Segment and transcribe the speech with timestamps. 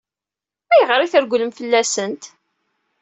[0.73, 2.23] Ayɣer i tregglemt fell-asent?